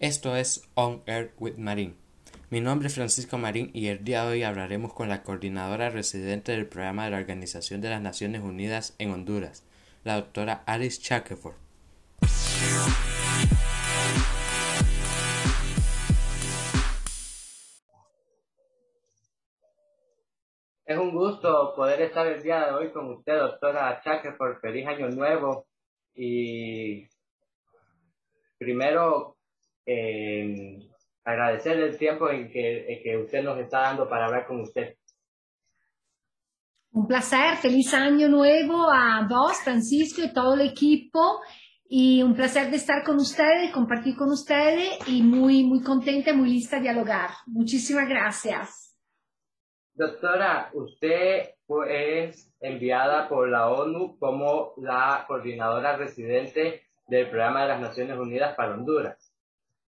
Esto 0.00 0.34
es 0.34 0.66
On 0.76 1.02
Air 1.04 1.34
with 1.38 1.58
Marín. 1.58 1.94
Mi 2.48 2.62
nombre 2.62 2.88
es 2.88 2.94
Francisco 2.94 3.36
Marín 3.36 3.70
y 3.74 3.88
el 3.88 4.02
día 4.02 4.24
de 4.24 4.30
hoy 4.30 4.42
hablaremos 4.44 4.94
con 4.94 5.10
la 5.10 5.22
coordinadora 5.22 5.90
residente 5.90 6.52
del 6.52 6.66
programa 6.66 7.04
de 7.04 7.10
la 7.10 7.18
Organización 7.18 7.82
de 7.82 7.90
las 7.90 8.00
Naciones 8.00 8.40
Unidas 8.40 8.96
en 8.98 9.10
Honduras, 9.10 9.62
la 10.02 10.16
doctora 10.16 10.62
Alice 10.64 11.02
Shackelford. 11.02 11.54
Es 20.86 20.98
un 20.98 21.14
gusto 21.14 21.74
poder 21.76 22.00
estar 22.00 22.26
el 22.26 22.42
día 22.42 22.64
de 22.64 22.72
hoy 22.72 22.90
con 22.90 23.10
usted, 23.10 23.36
doctora 23.36 24.00
Shackelford. 24.02 24.60
Feliz 24.62 24.86
Año 24.86 25.10
Nuevo 25.10 25.66
y 26.14 27.06
primero 28.56 29.36
eh, 29.92 30.78
agradecerle 31.24 31.86
el 31.86 31.98
tiempo 31.98 32.30
en 32.30 32.48
que, 32.50 33.00
que 33.02 33.16
usted 33.16 33.42
nos 33.42 33.58
está 33.58 33.80
dando 33.80 34.08
para 34.08 34.26
hablar 34.26 34.46
con 34.46 34.60
usted. 34.60 34.94
Un 36.92 37.06
placer, 37.06 37.56
feliz 37.56 37.92
año 37.94 38.28
nuevo 38.28 38.88
a 38.90 39.26
vos, 39.28 39.58
Francisco, 39.62 40.22
y 40.22 40.32
todo 40.32 40.54
el 40.54 40.62
equipo. 40.62 41.40
Y 41.92 42.22
un 42.22 42.34
placer 42.34 42.70
de 42.70 42.76
estar 42.76 43.02
con 43.04 43.16
ustedes, 43.16 43.72
compartir 43.72 44.16
con 44.16 44.30
ustedes 44.30 44.96
y 45.08 45.22
muy, 45.22 45.64
muy 45.64 45.82
contenta, 45.82 46.32
muy 46.32 46.50
lista 46.50 46.76
a 46.76 46.80
dialogar. 46.80 47.30
Muchísimas 47.46 48.08
gracias. 48.08 48.96
Doctora, 49.94 50.70
usted 50.72 51.50
es 51.88 52.52
enviada 52.60 53.28
por 53.28 53.48
la 53.48 53.68
ONU 53.70 54.16
como 54.18 54.72
la 54.76 55.24
coordinadora 55.26 55.96
residente 55.96 56.82
del 57.08 57.28
Programa 57.28 57.62
de 57.62 57.68
las 57.68 57.80
Naciones 57.80 58.18
Unidas 58.18 58.54
para 58.54 58.74
Honduras 58.74 59.29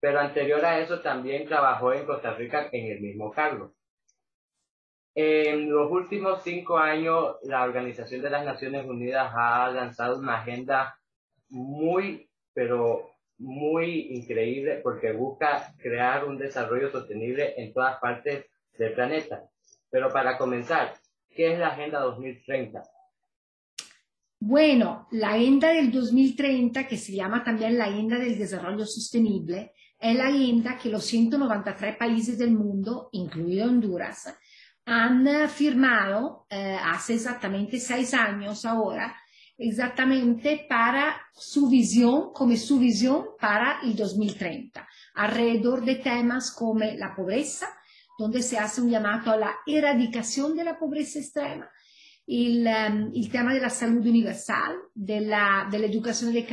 pero 0.05 0.21
anterior 0.21 0.63
a 0.63 0.81
eso 0.81 1.01
también 1.01 1.47
trabajó 1.47 1.95
en 1.95 2.05
Costa 2.05 2.35
Rica 2.35 2.69
en 2.73 2.93
el 2.93 3.01
mismo 3.01 3.31
cargo. 3.31 3.73
En 5.15 5.71
los 5.71 5.91
últimos 5.91 6.43
cinco 6.43 6.77
años, 6.77 7.37
la 7.45 7.63
Organización 7.63 8.21
de 8.21 8.29
las 8.29 8.45
Naciones 8.45 8.85
Unidas 8.85 9.33
ha 9.35 9.71
lanzado 9.71 10.19
una 10.19 10.43
agenda 10.43 11.01
muy, 11.49 12.29
pero 12.53 13.13
muy 13.39 14.09
increíble 14.11 14.83
porque 14.83 15.13
busca 15.13 15.73
crear 15.79 16.27
un 16.27 16.37
desarrollo 16.37 16.91
sostenible 16.91 17.55
en 17.57 17.73
todas 17.73 17.99
partes 17.99 18.45
del 18.77 18.93
planeta. 18.93 19.49
Pero 19.89 20.13
para 20.13 20.37
comenzar, 20.37 20.93
¿qué 21.31 21.55
es 21.55 21.59
la 21.59 21.69
Agenda 21.69 22.01
2030? 22.01 22.83
Bueno, 24.39 25.09
la 25.13 25.31
Agenda 25.31 25.73
del 25.73 25.91
2030, 25.91 26.87
que 26.87 26.99
se 26.99 27.15
llama 27.15 27.43
también 27.43 27.79
la 27.79 27.87
Agenda 27.87 28.19
del 28.19 28.37
Desarrollo 28.37 28.85
Sostenible, 28.85 29.73
es 29.99 30.17
la 30.17 30.29
agenda 30.29 30.79
que 30.79 30.91
los 30.91 31.05
193 31.05 31.97
países 31.97 32.39
del 32.39 32.53
mundo, 32.53 33.09
incluido 33.13 33.67
Honduras, 33.67 34.35
han 34.87 35.27
firmado 35.49 36.47
eh, 36.51 36.77
hace 36.83 37.15
exactamente 37.15 37.81
seis 37.81 38.13
años 38.13 38.65
ahora, 38.67 39.17
exactamente 39.57 40.67
para 40.69 41.17
su 41.33 41.69
visión, 41.69 42.33
como 42.33 42.57
su 42.57 42.79
visión 42.79 43.29
para 43.41 43.81
el 43.83 43.97
2030, 43.97 44.87
alrededor 45.15 45.85
de 45.85 45.97
temas 45.97 46.51
como 46.53 46.81
la 46.81 47.15
pobreza, 47.15 47.69
donde 48.19 48.43
se 48.43 48.59
hace 48.59 48.81
un 48.81 48.91
llamado 48.91 49.33
a 49.33 49.37
la 49.37 49.55
erradicación 49.67 50.57
de 50.57 50.65
pobreza 50.79 51.19
extrema, 51.19 51.69
el, 52.27 52.67
um, 52.67 53.13
el 53.15 53.31
tema 53.31 53.53
de 53.53 53.61
la 53.61 53.71
salud 53.71 54.07
universal, 54.07 54.77
de 54.95 55.21
la, 55.21 55.69
de 55.71 55.79
la 55.79 55.87
educación 55.87 56.33
de 56.33 56.45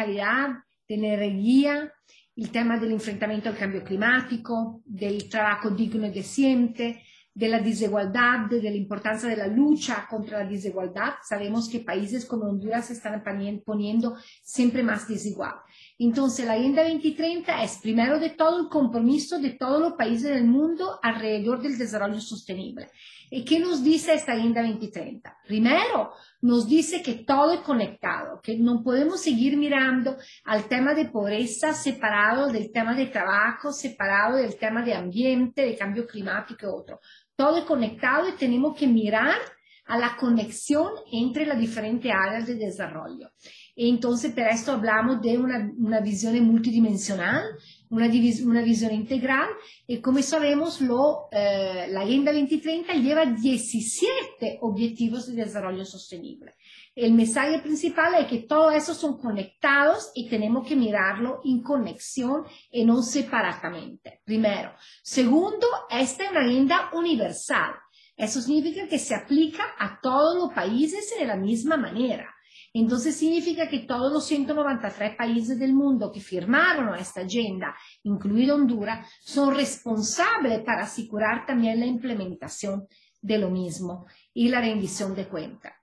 il 2.35 2.49
tema 2.49 2.77
dell'infrentamento 2.77 3.49
al 3.49 3.57
cambio 3.57 3.81
climatico, 3.81 4.81
del 4.85 5.27
trabajo 5.27 5.69
digno 5.69 6.05
e 6.05 6.11
decente, 6.11 7.01
de 7.33 7.47
la 7.47 7.59
desigualdad, 7.59 8.49
de 8.49 8.61
la 8.61 8.75
importancia 8.75 9.29
de 9.29 9.38
la 9.38 9.47
lucha 9.47 10.05
contra 10.09 10.39
la 10.39 10.49
desigualdad. 10.49 11.13
Sabemos 11.23 11.69
que 11.69 11.79
países 11.79 12.25
como 12.25 12.45
Honduras 12.45 12.88
se 12.88 12.94
están 12.94 13.23
poniendo 13.66 14.17
siempre 14.44 14.83
más 14.83 15.07
desigual. 15.07 15.56
Entonces, 15.97 16.45
la 16.45 16.53
Agenda 16.53 16.83
2030 16.83 17.63
es 17.63 17.78
primero 17.78 18.19
de 18.19 18.31
todo 18.31 18.59
el 18.61 18.67
compromiso 18.67 19.39
de 19.39 19.51
todos 19.51 19.79
los 19.79 19.94
países 19.94 20.29
del 20.29 20.45
mundo 20.45 21.00
alrededor 21.01 21.61
del 21.61 21.77
desarrollo 21.77 22.19
sostenible. 22.19 22.89
¿Y 23.34 23.46
qué 23.46 23.62
nos 23.62 23.81
dice 23.81 24.14
esta 24.14 24.34
Agenda 24.34 24.62
2030? 24.62 25.38
Primero, 25.47 26.12
nos 26.42 26.68
dice 26.68 27.02
que 27.02 27.14
todo 27.14 27.53
es 27.53 27.62
conectado, 27.62 28.42
que 28.42 28.58
no 28.58 28.84
podemos 28.84 29.22
seguir 29.22 29.56
mirando 29.56 30.18
al 30.44 30.66
tema 30.66 30.94
de 30.94 31.06
pobreza 31.06 31.74
separado 31.74 32.50
del 32.50 32.74
tema 32.74 32.94
de 32.94 33.06
trabajo, 33.06 33.72
separado 33.72 34.36
del 34.36 34.58
tema 34.58 34.81
de 34.84 34.96
ambiente, 34.96 35.62
de 35.62 35.78
cambio 35.78 36.06
climático 36.06 36.66
y 36.66 36.69
otro. 36.69 37.00
Todo 37.34 37.59
es 37.59 37.64
conectado 37.64 38.28
y 38.28 38.34
tenemos 38.34 38.78
que 38.78 38.86
mirar 38.86 39.38
a 39.86 39.97
la 39.97 40.16
conexión 40.18 40.92
entre 41.12 41.46
las 41.46 41.59
diferentes 41.59 42.12
áreas 42.12 42.47
de 42.47 42.56
desarrollo. 42.56 43.31
Entonces, 43.75 44.34
para 44.34 44.52
esto 44.52 44.74
hablamos 44.74 45.22
de 45.22 45.38
una, 45.38 45.72
una 45.78 46.02
visión 46.02 46.40
multidimensional, 46.42 47.44
una, 47.90 48.09
una, 48.46 48.62
visión 48.62 48.94
integral, 48.94 49.50
y 49.88 49.97
como 50.00 50.22
sabemos, 50.22 50.81
lo, 50.81 51.28
eh, 51.31 51.88
la 51.90 52.02
Agenda 52.02 52.31
2030 52.31 52.94
lleva 52.94 53.25
17 53.25 54.59
objetivos 54.62 55.28
de 55.28 55.44
desarrollo 55.44 55.84
sostenible. 55.84 56.56
El 56.94 57.13
mensaje 57.13 57.59
principal 57.59 58.13
es 58.19 58.28
que 58.28 58.40
todos 58.40 58.74
esos 58.75 58.98
son 58.98 59.18
conectados 59.18 60.12
y 60.13 60.30
tenemos 60.30 60.68
que 60.68 60.75
mirarlo 60.75 61.40
en 61.46 61.63
conexión 61.63 62.44
y 62.69 62.84
no 62.84 63.02
separadamente. 63.02 64.22
Primero. 64.25 64.74
Segundo, 65.02 65.66
esta 65.90 66.25
es 66.25 66.31
una 66.31 66.42
agenda 66.42 66.90
universal. 66.94 67.72
Eso 68.21 68.39
significa 68.39 68.87
que 68.87 68.99
se 68.99 69.15
aplica 69.15 69.63
a 69.79 69.99
todos 69.99 70.35
los 70.35 70.53
países 70.53 71.11
de 71.17 71.25
la 71.25 71.35
misma 71.35 71.75
manera. 71.75 72.31
Entonces 72.71 73.15
significa 73.15 73.67
que 73.67 73.79
todos 73.79 74.13
los 74.13 74.27
193 74.27 75.15
países 75.15 75.57
del 75.57 75.73
mundo 75.73 76.11
que 76.11 76.21
firmaron 76.21 76.93
esta 76.93 77.21
agenda, 77.21 77.75
incluido 78.03 78.53
Honduras, 78.53 79.11
son 79.21 79.55
responsables 79.55 80.59
para 80.59 80.83
asegurar 80.83 81.47
también 81.47 81.79
la 81.79 81.87
implementación 81.87 82.87
de 83.19 83.39
lo 83.39 83.49
mismo 83.49 84.05
y 84.35 84.49
la 84.49 84.61
rendición 84.61 85.15
de 85.15 85.27
cuentas. 85.27 85.73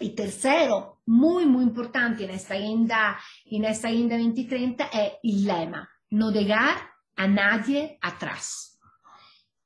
Y 0.00 0.16
tercero, 0.16 1.02
muy, 1.06 1.46
muy 1.46 1.62
importante 1.62 2.24
en 2.24 2.30
esta 2.30 2.54
agenda, 2.54 3.16
en 3.44 3.64
esta 3.66 3.86
agenda 3.86 4.18
2030 4.18 4.84
es 4.86 5.12
el 5.22 5.44
lema, 5.44 5.88
no 6.10 6.32
dejar 6.32 6.76
a 7.14 7.28
nadie 7.28 7.98
atrás 8.02 8.77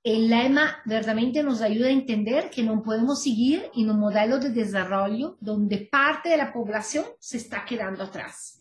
el 0.04 0.28
lema 0.28 0.82
verdaderamente 0.84 1.42
nos 1.42 1.60
ayuda 1.60 1.86
a 1.86 1.92
entender 1.92 2.50
que 2.50 2.62
no 2.62 2.82
podemos 2.82 3.22
seguir 3.22 3.70
en 3.74 3.90
un 3.90 4.00
modelo 4.00 4.38
de 4.38 4.50
desarrollo 4.50 5.36
donde 5.40 5.88
parte 5.90 6.30
de 6.30 6.36
la 6.36 6.52
población 6.52 7.04
se 7.20 7.36
está 7.36 7.64
quedando 7.64 8.02
atrás, 8.02 8.60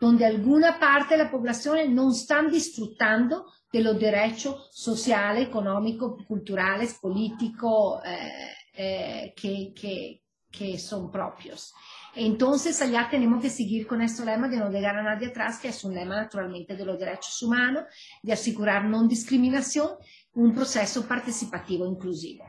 donde 0.00 0.26
alguna 0.26 0.80
parte 0.80 1.16
de 1.16 1.24
la 1.24 1.30
población 1.30 1.94
no 1.94 2.10
están 2.10 2.50
disfrutando 2.50 3.46
de 3.72 3.82
los 3.82 4.00
derechos 4.00 4.68
sociales, 4.72 5.46
económicos, 5.46 6.24
culturales, 6.26 6.94
políticos 6.94 8.02
eh, 8.04 8.32
eh, 8.74 9.34
que, 9.36 9.72
que, 9.72 10.22
que 10.50 10.76
son 10.76 11.10
propios. 11.10 11.72
Entonces, 12.14 12.82
allá 12.82 13.06
tenemos 13.08 13.40
que 13.40 13.50
seguir 13.50 13.86
con 13.86 14.02
este 14.02 14.24
lema 14.24 14.48
de 14.48 14.56
no 14.56 14.68
dejar 14.70 14.96
a 14.96 15.02
nadie 15.02 15.28
atrás, 15.28 15.60
que 15.60 15.68
es 15.68 15.84
un 15.84 15.94
lema 15.94 16.16
naturalmente 16.16 16.74
de 16.74 16.84
los 16.84 16.98
derechos 16.98 17.40
humanos, 17.42 17.84
de 18.22 18.32
asegurar 18.32 18.84
no 18.84 19.06
discriminación 19.06 19.90
un 20.34 20.54
proceso 20.54 21.06
participativo 21.06 21.86
inclusivo. 21.86 22.44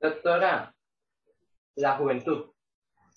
Doctora, 0.00 0.74
la 1.76 1.96
juventud. 1.96 2.50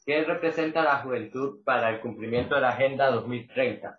¿Qué 0.06 0.24
representa 0.24 0.84
la 0.84 1.00
juventud 1.00 1.64
para 1.64 1.90
el 1.90 2.00
cumplimiento 2.00 2.53
de 2.56 2.62
la 2.62 2.70
Agenda 2.70 3.09
2030? 3.09 3.98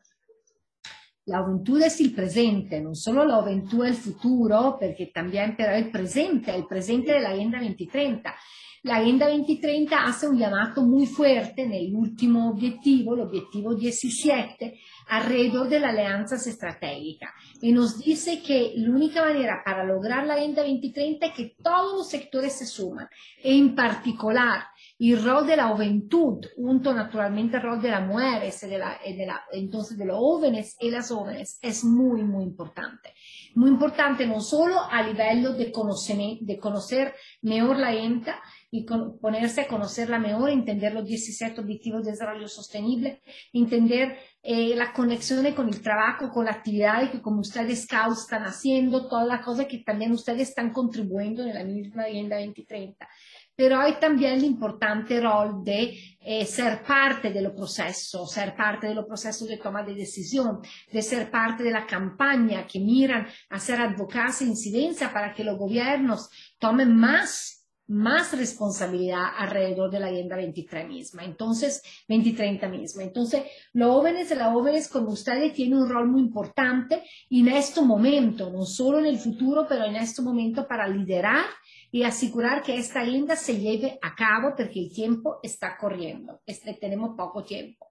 La 1.24 1.42
juventud 1.42 1.82
es 1.82 2.00
el 2.00 2.14
presente, 2.14 2.80
no 2.80 2.94
solo 2.94 3.24
la 3.24 3.42
juventud 3.42 3.84
es 3.84 4.06
el 4.06 4.12
futuro, 4.12 4.76
porque 4.80 5.10
también 5.12 5.56
pero 5.56 5.72
el 5.72 5.90
presente, 5.90 6.54
el 6.54 6.66
presente 6.66 7.14
de 7.14 7.20
la 7.20 7.30
Agenda 7.30 7.58
2030. 7.58 8.36
La 8.84 8.98
Agenda 8.98 9.28
2030 9.28 10.04
hace 10.04 10.28
un 10.28 10.38
llamado 10.38 10.82
muy 10.82 11.06
fuerte 11.06 11.62
en 11.62 11.72
el 11.72 11.92
último 11.92 12.50
objetivo, 12.50 13.14
el 13.14 13.22
objetivo 13.22 13.74
17, 13.74 14.78
alrededor 15.06 15.68
de 15.68 15.80
las 15.80 15.90
alianzas 15.90 16.46
estratégicas. 16.46 17.30
Y 17.60 17.72
nos 17.72 17.98
dice 17.98 18.42
que 18.42 18.72
la 18.76 18.90
única 18.90 19.22
manera 19.22 19.62
para 19.64 19.84
lograr 19.84 20.26
la 20.26 20.34
Agenda 20.34 20.62
2030 20.62 21.26
es 21.26 21.32
que 21.32 21.56
todos 21.62 21.96
los 21.96 22.08
sectores 22.08 22.52
se 22.52 22.66
suman. 22.66 23.08
En 23.42 23.74
particular, 23.74 24.64
el 24.98 25.22
rol 25.22 25.46
de 25.46 25.56
la 25.56 25.68
juventud, 25.68 26.44
junto 26.56 26.92
naturalmente 26.92 27.56
al 27.56 27.62
rol 27.62 27.82
de 27.82 27.90
las 27.90 28.06
mujeres, 28.06 28.60
de 28.60 28.78
la, 28.78 28.98
de 29.04 29.26
la, 29.26 29.42
entonces 29.52 29.96
de 29.96 30.06
los 30.06 30.18
jóvenes 30.18 30.76
y 30.80 30.90
las 30.90 31.08
jóvenes, 31.08 31.58
es 31.62 31.84
muy, 31.84 32.22
muy 32.22 32.44
importante. 32.44 33.14
Muy 33.54 33.70
importante 33.70 34.26
no 34.26 34.40
solo 34.40 34.80
a 34.90 35.02
nivel 35.02 35.56
de 35.56 35.70
conocer, 35.70 36.38
de 36.40 36.58
conocer 36.58 37.14
mejor 37.42 37.78
la 37.78 37.88
agenda, 37.88 38.40
y 38.76 38.84
ponerse 39.20 39.62
a 39.62 39.68
conocerla 39.68 40.18
mejor, 40.18 40.50
entender 40.50 40.92
los 40.92 41.06
17 41.06 41.60
Objetivos 41.60 42.04
de 42.04 42.12
Desarrollo 42.12 42.48
Sostenible, 42.48 43.22
entender 43.52 44.18
eh, 44.42 44.74
la 44.76 44.92
conexión 44.92 45.50
con 45.54 45.68
el 45.68 45.80
trabajo, 45.80 46.30
con 46.30 46.44
la 46.44 46.52
actividad 46.52 47.10
que 47.10 47.22
como 47.22 47.40
ustedes 47.40 47.84
scouts 47.84 48.20
están 48.20 48.44
haciendo, 48.44 49.08
todas 49.08 49.26
las 49.26 49.44
cosas 49.44 49.66
que 49.66 49.78
también 49.78 50.12
ustedes 50.12 50.48
están 50.50 50.72
contribuyendo 50.72 51.42
en 51.42 51.54
la 51.54 51.64
misma 51.64 52.04
Agenda 52.04 52.36
2030 52.36 53.08
pero 53.56 53.80
hay 53.80 53.98
también 53.98 54.34
el 54.34 54.44
importante 54.44 55.18
rol 55.18 55.64
de 55.64 55.98
eh, 56.20 56.44
ser 56.44 56.82
parte 56.82 57.32
del 57.32 57.52
proceso, 57.54 58.26
ser 58.26 58.54
parte 58.54 58.86
del 58.86 59.04
proceso 59.06 59.46
de 59.46 59.56
toma 59.56 59.82
de 59.82 59.94
decisión, 59.94 60.60
de 60.92 61.00
ser 61.00 61.30
parte 61.30 61.62
de 61.62 61.70
la 61.70 61.86
campaña 61.86 62.66
que 62.66 62.78
miran 62.78 63.26
hacer 63.48 63.80
advocacia 63.80 64.46
e 64.46 64.50
incidencia 64.50 65.10
para 65.10 65.32
que 65.32 65.42
los 65.42 65.56
gobiernos 65.56 66.28
tomen 66.58 66.94
más 66.94 67.55
más 67.88 68.36
responsabilidad 68.36 69.22
alrededor 69.36 69.90
de 69.90 70.00
la 70.00 70.06
Agenda 70.08 70.36
23 70.36 70.88
misma, 70.88 71.24
entonces 71.24 71.82
2030 72.08 72.68
misma. 72.68 73.02
Entonces, 73.02 73.44
los 73.72 73.90
jóvenes 73.90 74.30
y 74.30 74.34
las 74.34 74.52
jóvenes 74.52 74.88
como 74.88 75.10
ustedes 75.10 75.52
tienen 75.52 75.78
un 75.78 75.88
rol 75.88 76.08
muy 76.08 76.20
importante 76.20 77.02
en 77.30 77.48
este 77.48 77.80
momento, 77.80 78.50
no 78.50 78.64
solo 78.64 78.98
en 78.98 79.06
el 79.06 79.18
futuro, 79.18 79.66
pero 79.68 79.84
en 79.84 79.96
este 79.96 80.22
momento 80.22 80.66
para 80.66 80.88
liderar 80.88 81.46
y 81.92 82.02
asegurar 82.02 82.62
que 82.62 82.76
esta 82.76 83.00
agenda 83.00 83.36
se 83.36 83.58
lleve 83.58 83.98
a 84.02 84.14
cabo 84.14 84.54
porque 84.56 84.80
el 84.80 84.92
tiempo 84.92 85.38
está 85.42 85.76
corriendo. 85.76 86.40
Este, 86.44 86.74
tenemos 86.74 87.16
poco 87.16 87.44
tiempo. 87.44 87.86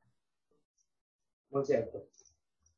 Muy 1.49 1.65
cierto. 1.65 2.03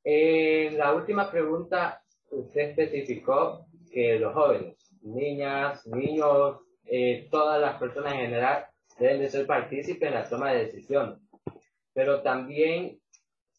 En 0.03 0.77
la 0.77 0.93
última 0.93 1.29
pregunta, 1.29 2.01
usted 2.29 2.69
especificó 2.69 3.65
que 3.91 4.19
los 4.19 4.33
jóvenes, 4.33 4.77
niñas, 5.01 5.85
niños, 5.87 6.59
eh, 6.89 7.27
todas 7.29 7.59
las 7.61 7.77
personas 7.77 8.13
en 8.13 8.19
general 8.19 8.65
deben 8.99 9.19
de 9.19 9.29
ser 9.29 9.45
partícipes 9.45 10.07
en 10.07 10.15
la 10.15 10.27
toma 10.27 10.51
de 10.51 10.65
decisión. 10.65 11.19
Pero 11.93 12.21
también 12.21 12.99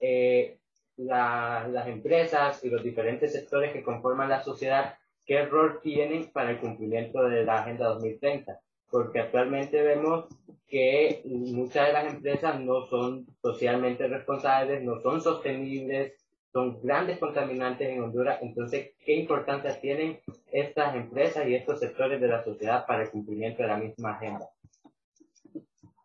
eh, 0.00 0.58
las 0.96 1.86
empresas 1.86 2.64
y 2.64 2.70
los 2.70 2.82
diferentes 2.82 3.32
sectores 3.32 3.72
que 3.72 3.82
conforman 3.82 4.28
la 4.28 4.42
sociedad 4.42 4.96
qué 5.28 5.44
rol 5.44 5.80
tienen 5.82 6.30
para 6.32 6.50
el 6.50 6.58
cumplimiento 6.58 7.22
de 7.28 7.44
la 7.44 7.60
Agenda 7.60 7.88
2030, 7.88 8.60
porque 8.90 9.20
actualmente 9.20 9.82
vemos 9.82 10.24
que 10.66 11.22
muchas 11.24 11.88
de 11.88 11.92
las 11.92 12.14
empresas 12.14 12.58
no 12.60 12.86
son 12.86 13.26
socialmente 13.42 14.06
responsables, 14.08 14.82
no 14.82 15.00
son 15.00 15.20
sostenibles, 15.20 16.14
son 16.52 16.80
grandes 16.82 17.18
contaminantes 17.18 17.88
en 17.88 18.02
Honduras. 18.02 18.38
Entonces, 18.42 18.92
¿qué 19.04 19.16
importancia 19.16 19.78
tienen 19.80 20.20
estas 20.50 20.94
empresas 20.94 21.46
y 21.46 21.54
estos 21.54 21.80
sectores 21.80 22.20
de 22.20 22.28
la 22.28 22.42
sociedad 22.42 22.86
para 22.86 23.02
el 23.02 23.10
cumplimiento 23.10 23.62
de 23.62 23.68
la 23.68 23.76
misma 23.76 24.12
agenda? 24.12 24.48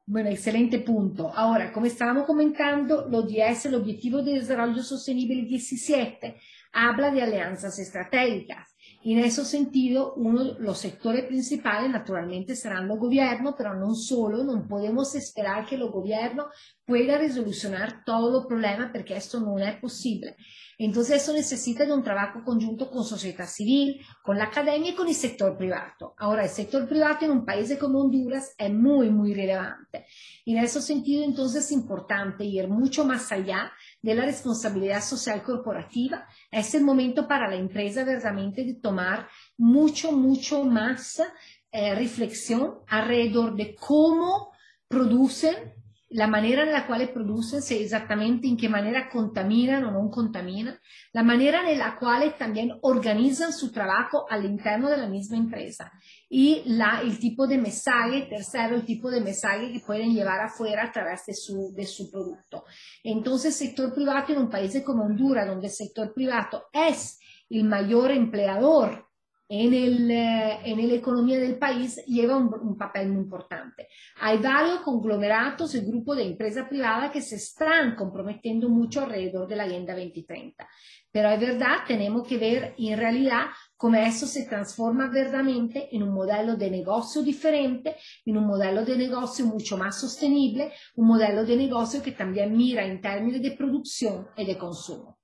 Bueno, 0.05 0.29
excelente 0.29 0.79
punto. 0.79 1.31
Ahora, 1.33 1.71
como 1.71 1.85
estábamos 1.85 2.25
comentando, 2.25 3.07
los 3.09 3.25
10, 3.25 3.67
el 3.67 3.75
Objetivo 3.75 4.21
de 4.21 4.33
Desarrollo 4.33 4.83
Sostenible 4.83 5.43
17, 5.43 6.35
habla 6.73 7.09
de 7.09 7.21
alianzas 7.21 7.79
estratégicas. 7.79 8.75
Y 9.01 9.13
en 9.13 9.19
ese 9.19 9.43
sentido, 9.45 10.13
uno 10.15 10.55
los 10.59 10.77
sectores 10.77 11.25
principales 11.25 11.89
naturalmente 11.89 12.55
serán 12.55 12.87
los 12.87 12.99
gobiernos, 12.99 13.55
pero 13.57 13.73
no 13.75 13.95
solo, 13.95 14.43
no 14.43 14.67
podemos 14.67 15.13
esperar 15.15 15.65
que 15.65 15.77
los 15.77 15.91
gobiernos 15.91 16.47
puedan 16.85 17.19
resolucionar 17.19 18.03
todos 18.05 18.31
los 18.31 18.45
problemas 18.45 18.91
porque 18.91 19.15
esto 19.15 19.39
no 19.39 19.57
es 19.57 19.75
posible. 19.79 20.35
Entonces 20.77 21.21
eso 21.21 21.33
necesita 21.33 21.85
de 21.85 21.93
un 21.93 22.03
trabajo 22.03 22.43
conjunto 22.43 22.89
con 22.89 23.03
sociedad 23.03 23.47
civil, 23.47 24.01
con 24.23 24.37
la 24.37 24.45
academia 24.45 24.91
y 24.91 24.95
con 24.95 25.07
el 25.07 25.13
sector 25.13 25.57
privado. 25.57 26.15
Ahora, 26.17 26.43
el 26.43 26.49
sector 26.49 26.87
privado 26.87 27.17
en 27.21 27.31
un 27.31 27.45
país 27.45 27.75
como 27.79 27.99
Honduras 27.99 28.53
es 28.57 28.73
muy, 28.73 29.09
muy 29.09 29.33
relevante. 29.33 30.05
Y 30.43 30.55
en 30.55 30.63
ese 30.63 30.81
sentido, 30.81 31.23
entonces 31.23 31.65
es 31.65 31.71
importante 31.71 32.43
ir 32.43 32.67
mucho 32.67 33.05
más 33.05 33.31
allá 33.31 33.71
de 34.01 34.15
la 34.15 34.25
responsabilidad 34.25 35.01
social 35.01 35.43
corporativa. 35.43 36.27
Es 36.51 36.73
el 36.75 36.83
momento 36.83 37.27
para 37.27 37.47
la 37.47 37.55
empresa 37.55 38.03
verdaderamente 38.03 38.63
de 38.65 38.73
tomar 38.73 39.27
mucho, 39.57 40.11
mucho 40.11 40.63
más 40.63 41.21
eh, 41.71 41.95
reflexión 41.95 42.79
alrededor 42.87 43.55
de 43.55 43.75
cómo 43.75 44.51
producen 44.87 45.82
la 46.13 46.27
manera 46.27 46.61
en 46.61 46.71
la 46.71 46.85
cual 46.85 47.09
producen, 47.09 47.61
sé 47.61 47.81
exactamente 47.81 48.47
en 48.47 48.55
qué 48.55 48.69
manera 48.69 49.09
contaminan 49.09 49.83
o 49.83 49.91
no 49.91 50.11
contaminan, 50.11 50.79
la 51.11 51.23
manera 51.23 51.69
en 51.69 51.79
la 51.79 51.97
cual 51.97 52.35
también 52.37 52.77
organizan 52.81 53.51
su 53.51 53.71
trabajo 53.71 54.27
al 54.29 54.45
interno 54.45 54.89
de 54.89 54.97
la 54.97 55.07
misma 55.07 55.37
empresa 55.37 55.91
y 56.29 56.61
la, 56.65 57.01
el 57.01 57.17
tipo 57.17 57.47
de 57.47 57.57
mensaje, 57.57 58.27
tercero, 58.29 58.75
el 58.75 58.85
tipo 58.85 59.09
de 59.09 59.21
mensaje 59.21 59.71
que 59.71 59.79
pueden 59.79 60.13
llevar 60.13 60.39
afuera 60.39 60.85
a 60.85 60.91
través 60.91 61.25
de 61.25 61.33
su, 61.33 61.73
de 61.73 61.85
su 61.87 62.11
producto. 62.11 62.63
Entonces, 63.03 63.59
el 63.59 63.67
sector 63.67 63.93
privado 63.93 64.33
en 64.33 64.37
un 64.37 64.49
país 64.49 64.79
como 64.85 65.05
Honduras, 65.05 65.47
donde 65.47 65.67
el 65.67 65.73
sector 65.73 66.13
privado 66.13 66.65
es 66.71 67.19
el 67.49 67.63
mayor 67.63 68.11
empleador 68.11 69.07
en, 69.49 69.73
el, 69.73 70.09
eh, 70.09 70.59
en 70.63 70.87
la 70.87 70.93
economía 70.95 71.39
del 71.39 71.57
país 71.57 72.03
lleva 72.05 72.37
un, 72.37 72.77
papel 72.77 73.09
muy 73.09 73.23
importante. 73.23 73.87
Hay 74.19 74.37
varios 74.37 74.79
conglomerados 74.79 75.75
y 75.75 75.81
grupos 75.81 76.17
de 76.17 76.23
empresas 76.23 76.67
privadas 76.67 77.11
que 77.11 77.21
se 77.21 77.35
están 77.35 77.95
comprometiendo 77.95 78.69
mucho 78.69 79.01
alrededor 79.01 79.47
de 79.47 79.55
la 79.55 79.63
Agenda 79.63 79.93
2030. 79.93 80.67
Pero 81.11 81.29
es 81.29 81.39
verdad, 81.39 81.77
tenemos 81.87 82.27
que 82.27 82.37
ver 82.37 82.73
en 82.77 82.97
realidad 82.97 83.47
cómo 83.77 83.97
eso 83.97 84.25
se 84.25 84.45
transforma 84.45 85.09
verdaderamente 85.09 85.95
en 85.95 86.03
un 86.03 86.13
modelo 86.13 86.55
de 86.55 86.71
negocio 86.71 87.21
diferente, 87.21 87.95
en 88.25 88.37
un 88.37 88.47
modelo 88.47 88.83
de 88.83 88.97
negocio 88.97 89.45
mucho 89.45 89.77
más 89.77 89.99
sostenible, 89.99 90.71
un 90.95 91.07
modelo 91.07 91.45
de 91.45 91.55
negocio 91.55 92.01
que 92.01 92.13
también 92.13 92.55
mira 92.55 92.83
en 92.83 93.01
términos 93.01 93.41
de 93.41 93.51
producción 93.51 94.27
y 94.35 94.45
de 94.45 94.57
consumo. 94.57 95.19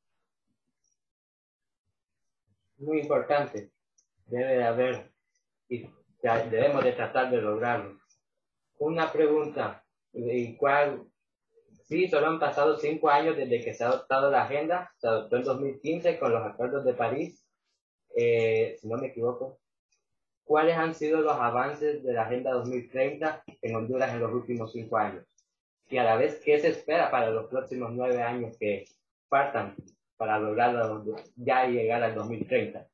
Muy 2.77 2.99
importante 2.99 3.71
debe 4.29 4.57
de 4.57 4.63
haber 4.63 5.11
y 5.67 5.89
debemos 6.21 6.83
de 6.83 6.93
tratar 6.93 7.31
de 7.31 7.41
lograrlo. 7.41 7.99
Una 8.77 9.11
pregunta, 9.11 9.83
¿y 10.13 10.55
cuál? 10.55 11.05
Sí, 11.83 12.07
solo 12.07 12.27
han 12.27 12.39
pasado 12.39 12.77
cinco 12.77 13.09
años 13.09 13.35
desde 13.35 13.63
que 13.63 13.73
se 13.73 13.83
ha 13.83 13.87
adoptado 13.87 14.29
la 14.29 14.43
agenda, 14.43 14.91
se 14.97 15.07
adoptó 15.07 15.37
en 15.37 15.43
2015 15.43 16.19
con 16.19 16.31
los 16.31 16.45
acuerdos 16.45 16.85
de 16.85 16.93
París, 16.93 17.45
eh, 18.15 18.77
si 18.79 18.87
no 18.87 18.97
me 18.97 19.07
equivoco. 19.07 19.59
¿Cuáles 20.43 20.77
han 20.77 20.95
sido 20.95 21.21
los 21.21 21.33
avances 21.33 22.03
de 22.03 22.13
la 22.13 22.23
Agenda 22.23 22.51
2030 22.51 23.43
en 23.61 23.75
Honduras 23.75 24.11
en 24.13 24.19
los 24.19 24.33
últimos 24.33 24.71
cinco 24.71 24.97
años? 24.97 25.25
Y 25.89 25.97
a 25.97 26.03
la 26.03 26.15
vez, 26.15 26.41
¿qué 26.43 26.59
se 26.59 26.69
espera 26.69 27.11
para 27.11 27.29
los 27.29 27.47
próximos 27.47 27.91
nueve 27.93 28.21
años 28.21 28.57
que 28.59 28.85
faltan 29.27 29.75
para 30.17 30.39
lograrlo 30.39 31.03
ya 31.35 31.67
llegar 31.67 32.03
al 32.03 32.15
2030? 32.15 32.87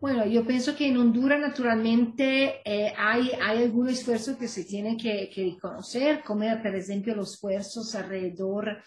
Bueno, 0.00 0.24
yo 0.26 0.46
pienso 0.46 0.76
que 0.76 0.86
en 0.86 0.96
Honduras 0.96 1.40
naturalmente 1.40 2.60
eh, 2.64 2.92
hay, 2.96 3.32
hay 3.42 3.64
algunos 3.64 3.94
esfuerzos 3.94 4.36
que 4.36 4.46
se 4.46 4.64
tienen 4.64 4.96
que, 4.96 5.28
que 5.28 5.42
reconocer, 5.42 6.22
como 6.22 6.44
por 6.62 6.76
ejemplo 6.76 7.16
los 7.16 7.32
esfuerzos 7.34 7.96
alrededor 7.96 8.80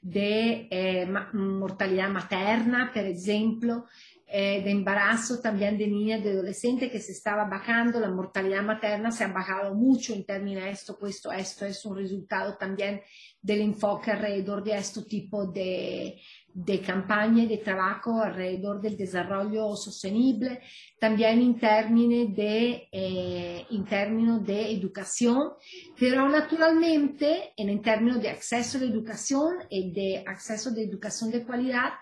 de 0.00 0.66
eh, 0.70 1.06
mortalidad 1.34 2.08
materna, 2.08 2.90
por 2.94 3.04
ejemplo, 3.04 3.84
eh, 4.26 4.62
de 4.64 4.70
embarazo 4.70 5.38
también 5.38 5.76
de 5.76 5.86
niñas, 5.86 6.24
de 6.24 6.30
adolescentes 6.30 6.90
que 6.90 6.98
se 6.98 7.12
estaba 7.12 7.44
bajando, 7.44 8.00
la 8.00 8.10
mortalidad 8.10 8.62
materna 8.62 9.10
se 9.10 9.24
ha 9.24 9.28
bajado 9.28 9.74
mucho 9.74 10.14
en 10.14 10.24
términos 10.24 10.64
de 10.64 10.70
esto, 10.70 10.98
puesto 10.98 11.30
esto 11.30 11.66
es 11.66 11.84
un 11.84 11.96
resultado 11.96 12.56
también 12.56 13.02
del 13.40 13.60
enfoque 13.60 14.12
alrededor 14.12 14.64
de 14.64 14.78
este 14.78 15.02
tipo 15.02 15.46
de, 15.46 16.20
de 16.54 16.80
campaña 16.80 17.46
de 17.46 17.58
trabajo 17.58 18.22
alrededor 18.22 18.80
del 18.80 18.96
desarrollo 18.96 19.74
sostenible, 19.74 20.60
también 21.00 21.40
en 21.40 21.58
términos 21.58 22.34
de, 22.36 22.88
eh, 22.92 23.66
en 23.68 23.84
términos 23.84 24.46
de 24.46 24.70
educación, 24.70 25.50
pero 25.98 26.28
naturalmente 26.28 27.52
en 27.56 27.82
términos 27.82 28.22
de 28.22 28.30
acceso 28.30 28.78
a 28.78 28.82
la 28.82 28.86
educación 28.86 29.56
y 29.68 29.92
de 29.92 30.22
acceso 30.24 30.70
de 30.70 30.84
educación 30.84 31.32
de 31.32 31.44
calidad, 31.44 31.94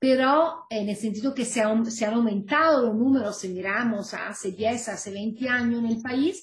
pero 0.00 0.66
en 0.68 0.88
el 0.88 0.96
sentido 0.96 1.32
que 1.32 1.44
se, 1.44 1.60
han, 1.60 1.88
se 1.88 2.04
han 2.04 2.14
aumentado 2.14 2.88
los 2.88 2.96
números, 2.96 3.38
si 3.38 3.50
miramos 3.50 4.14
hace 4.14 4.50
10, 4.50 4.88
hace 4.88 5.12
20 5.12 5.48
años 5.48 5.78
en 5.78 5.86
el 5.86 6.02
país, 6.02 6.42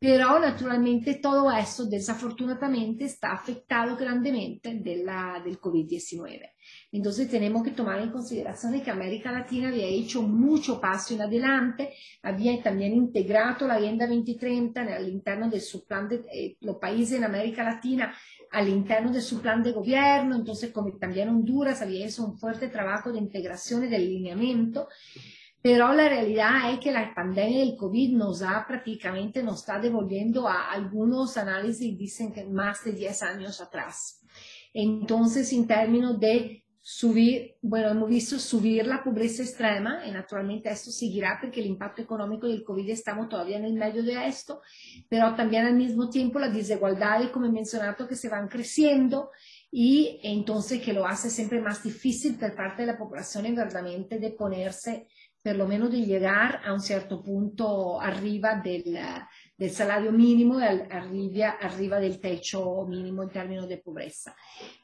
pero 0.00 0.38
naturalmente 0.38 1.14
todo 1.16 1.50
eso 1.50 1.86
desafortunadamente 1.86 3.04
está 3.04 3.32
afectado 3.32 3.96
grandemente 3.96 4.74
de 4.74 5.02
la, 5.02 5.42
del 5.44 5.60
COVID-19. 5.60 6.52
Entonces 6.92 7.28
tenemos 7.28 7.64
que 7.64 7.72
tomar 7.72 8.00
en 8.00 8.12
consideración 8.12 8.80
que 8.80 8.90
América 8.90 9.32
Latina 9.32 9.68
había 9.68 9.86
hecho 9.86 10.22
mucho 10.22 10.80
paso 10.80 11.14
en 11.14 11.22
adelante, 11.22 11.94
había 12.22 12.62
también 12.62 12.94
integrado 12.94 13.66
la 13.66 13.74
Agenda 13.74 14.06
2030 14.06 14.82
al 14.82 15.08
interno 15.08 15.50
de 15.50 15.60
su 15.60 15.84
plan 15.84 16.08
de 16.08 16.24
eh, 16.32 16.56
los 16.60 16.76
países 16.76 17.18
en 17.18 17.24
América 17.24 17.64
Latina 17.64 18.14
al 18.50 18.68
interno 18.68 19.12
de 19.12 19.20
su 19.20 19.42
plan 19.42 19.62
de 19.62 19.72
gobierno, 19.72 20.36
entonces 20.36 20.70
como 20.70 20.96
también 20.96 21.28
Honduras 21.28 21.82
había 21.82 22.06
hecho 22.06 22.24
un 22.24 22.38
fuerte 22.38 22.68
trabajo 22.68 23.12
de 23.12 23.18
integración 23.18 23.84
y 23.84 23.88
de 23.88 23.96
alineamiento. 23.96 24.88
Pero 25.60 25.92
la 25.92 26.08
realidad 26.08 26.72
es 26.72 26.78
que 26.78 26.92
la 26.92 27.12
pandemia 27.14 27.60
del 27.60 27.76
COVID 27.76 28.16
nos 28.16 28.42
ha 28.42 28.64
prácticamente, 28.66 29.42
nos 29.42 29.60
está 29.60 29.78
devolviendo 29.78 30.46
a 30.46 30.70
algunos 30.70 31.36
análisis, 31.36 31.98
dicen 31.98 32.32
que 32.32 32.44
más 32.44 32.84
de 32.84 32.92
10 32.92 33.22
años 33.22 33.60
atrás. 33.60 34.22
Entonces, 34.72 35.52
en 35.52 35.66
términos 35.66 36.20
de 36.20 36.64
subir, 36.90 37.56
bueno, 37.60 37.90
hemos 37.90 38.08
visto 38.08 38.38
subir 38.38 38.86
la 38.86 39.04
pobreza 39.04 39.42
extrema 39.42 40.06
y 40.06 40.10
naturalmente 40.10 40.70
esto 40.70 40.90
seguirá 40.90 41.38
porque 41.38 41.60
el 41.60 41.66
impacto 41.66 42.00
económico 42.00 42.46
del 42.46 42.64
COVID 42.64 42.88
estamos 42.88 43.28
todavía 43.28 43.58
en 43.58 43.66
el 43.66 43.74
medio 43.74 44.02
de 44.02 44.26
esto, 44.26 44.62
pero 45.06 45.34
también 45.34 45.66
al 45.66 45.74
mismo 45.74 46.08
tiempo 46.08 46.38
las 46.38 46.54
desigualdades, 46.54 47.28
como 47.28 47.44
he 47.44 47.52
mencionado, 47.52 48.08
que 48.08 48.16
se 48.16 48.30
van 48.30 48.48
creciendo 48.48 49.30
y 49.70 50.18
entonces 50.22 50.80
que 50.80 50.94
lo 50.94 51.06
hace 51.06 51.28
siempre 51.28 51.60
más 51.60 51.82
difícil 51.82 52.36
por 52.36 52.54
parte 52.54 52.82
de 52.82 52.92
la 52.92 52.96
población 52.96 53.54
verdaderamente 53.54 54.18
de 54.18 54.30
ponerse 54.30 55.08
per 55.40 55.56
lo 55.56 55.66
meno 55.66 55.88
di 55.88 56.04
llegar 56.04 56.60
a 56.64 56.72
un 56.72 56.80
certo 56.80 57.20
punto 57.20 57.98
arriba 57.98 58.54
del, 58.54 58.98
del 59.54 59.70
salario 59.70 60.10
mínimo 60.12 60.60
e 60.60 60.86
arriva, 60.90 61.58
arriba 61.58 61.98
del 61.98 62.18
techo 62.18 62.84
mínimo 62.86 63.22
in 63.22 63.30
termini 63.30 63.66
di 63.66 63.80
pobreza. 63.80 64.34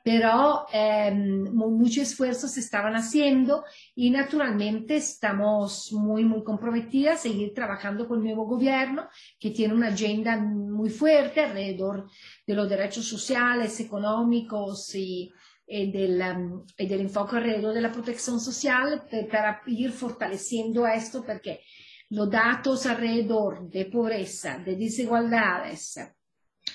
Però 0.03 0.67
eh, 0.73 1.13
muchos 1.13 2.05
esfuerzos 2.05 2.53
se 2.53 2.61
estaban 2.61 2.95
haciendo 2.95 3.65
y 3.95 4.11
naturalmente 4.11 4.97
estamos 4.97 5.93
muy, 5.93 6.25
muy 6.25 6.43
comprometidas 6.43 7.21
a 7.21 7.23
seguir 7.23 7.53
trabajando 7.53 8.07
con 8.07 8.19
el 8.19 8.25
nuevo 8.25 8.47
gobierno 8.47 9.09
que 9.39 9.51
tiene 9.51 9.75
una 9.75 9.89
agenda 9.89 10.37
muy 10.37 10.91
fuerte 10.91 11.41
alrededor 11.41 12.09
de 12.47 12.55
los 12.55 12.69
derechos 12.69 13.07
sociales, 13.07 13.79
económicos 13.81 14.95
y 14.95 15.33
e, 15.65 15.89
del, 15.89 16.65
e 16.77 16.87
dell'infoco 16.87 17.37
alrededor 17.37 17.73
della 17.73 17.89
protezione 17.89 18.39
sociale 18.39 19.05
per, 19.09 19.27
per, 19.27 19.63
ir 19.67 19.91
fortaleciendo 19.91 20.85
esto 20.87 21.23
perché 21.23 21.61
los 22.09 22.29
datos 22.29 22.87
alrededor 22.87 23.69
de 23.69 23.87
pobreza, 23.87 24.59
de 24.59 24.77
desigualdades, 24.77 25.99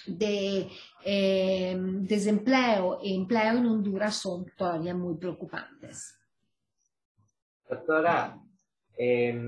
de 0.05 0.67
eh, 1.05 1.77
desempleo 1.77 2.99
e 2.99 3.13
empleo 3.13 3.57
en 3.57 3.65
Honduras 3.65 4.15
son 4.15 4.51
todavía 4.57 4.95
muy 4.95 5.17
preocupantes. 5.17 6.17
Doctora, 7.69 8.37
eh, 8.97 9.39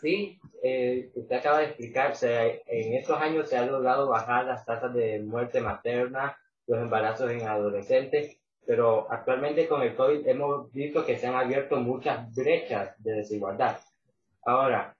sí, 0.00 0.40
eh, 0.62 1.12
usted 1.14 1.36
acaba 1.36 1.58
de 1.58 1.66
explicarse, 1.66 2.62
en 2.66 2.94
estos 2.94 3.20
años 3.20 3.48
se 3.48 3.58
ha 3.58 3.66
logrado 3.66 4.08
bajar 4.08 4.46
las 4.46 4.64
tasas 4.64 4.92
de 4.94 5.20
muerte 5.20 5.60
materna 5.60 6.36
los 6.68 6.78
embarazos 6.78 7.30
en 7.30 7.42
adolescentes, 7.48 8.38
pero 8.64 9.10
actualmente 9.10 9.66
con 9.66 9.82
el 9.82 9.96
COVID 9.96 10.26
hemos 10.28 10.70
visto 10.70 11.04
que 11.04 11.16
se 11.16 11.26
han 11.26 11.34
abierto 11.34 11.76
muchas 11.76 12.32
brechas 12.34 12.94
de 13.02 13.14
desigualdad. 13.14 13.78
Ahora, 14.44 14.94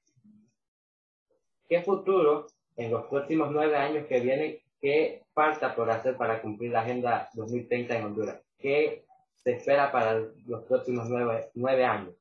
¿qué 1.69 1.83
futuro 1.83 2.47
en 2.77 2.91
los 2.91 3.05
próximos 3.07 3.51
nueve 3.53 3.77
años 3.77 4.07
que 4.07 4.21
vienen, 4.21 4.59
qué 4.81 5.23
falta 5.35 5.75
por 5.75 5.91
hacer 5.91 6.17
para 6.17 6.41
cumplir 6.41 6.73
la 6.73 6.81
Agenda 6.81 7.29
2030 7.35 7.99
en 7.99 8.05
Honduras? 8.05 8.41
¿Qué 8.59 9.05
se 9.45 9.53
espera 9.53 9.93
para 9.93 10.21
los 10.47 10.65
próximos 10.65 11.09
nueve, 11.11 11.51
nueve 11.55 11.85
años? 11.85 12.15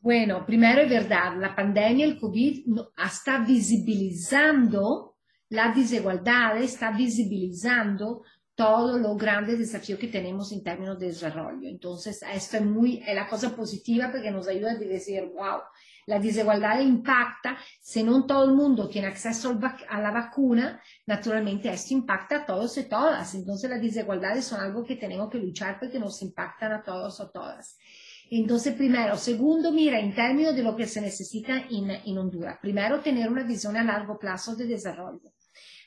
Bueno, 0.00 0.44
primero 0.46 0.80
es 0.80 0.90
verdad, 0.90 1.36
la 1.36 1.54
pandemia, 1.54 2.06
el 2.06 2.18
COVID, 2.18 2.66
está 3.06 3.44
visibilizando 3.44 5.11
la 5.52 5.70
desigualdad 5.70 6.56
está 6.56 6.90
visibilizando 6.92 8.22
todos 8.54 8.98
los 8.98 9.18
grandes 9.18 9.58
desafíos 9.58 9.98
que 9.98 10.08
tenemos 10.08 10.50
en 10.50 10.62
términos 10.62 10.98
de 10.98 11.08
desarrollo. 11.08 11.68
Entonces, 11.68 12.22
esto 12.32 12.56
es 12.56 12.64
muy, 12.64 13.02
es 13.06 13.14
la 13.14 13.28
cosa 13.28 13.54
positiva 13.54 14.10
porque 14.10 14.30
nos 14.30 14.48
ayuda 14.48 14.72
a 14.72 14.76
decir, 14.76 15.22
wow, 15.34 15.60
la 16.06 16.18
desigualdad 16.18 16.80
impacta, 16.80 17.58
si 17.82 18.02
no 18.02 18.24
todo 18.24 18.46
el 18.46 18.54
mundo 18.54 18.88
tiene 18.88 19.08
acceso 19.08 19.58
a 19.90 20.00
la 20.00 20.10
vacuna, 20.10 20.82
naturalmente 21.06 21.70
esto 21.70 21.92
impacta 21.92 22.36
a 22.36 22.46
todos 22.46 22.78
y 22.78 22.84
todas. 22.84 23.34
Entonces, 23.34 23.68
las 23.68 23.82
desigualdades 23.82 24.46
son 24.46 24.58
algo 24.58 24.82
que 24.82 24.96
tenemos 24.96 25.28
que 25.28 25.38
luchar 25.38 25.78
porque 25.78 25.98
nos 25.98 26.22
impactan 26.22 26.72
a 26.72 26.82
todos 26.82 27.20
o 27.20 27.28
todas. 27.30 27.76
Entonces, 28.30 28.74
primero. 28.74 29.18
Segundo, 29.18 29.70
mira, 29.70 30.00
en 30.00 30.14
términos 30.14 30.56
de 30.56 30.62
lo 30.62 30.74
que 30.74 30.86
se 30.86 31.02
necesita 31.02 31.66
en 31.70 32.16
Honduras. 32.16 32.56
Primero, 32.62 33.00
tener 33.00 33.30
una 33.30 33.42
visión 33.42 33.76
a 33.76 33.84
largo 33.84 34.18
plazo 34.18 34.56
de 34.56 34.64
desarrollo. 34.64 35.30